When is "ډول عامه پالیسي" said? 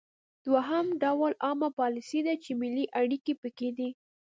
1.03-2.19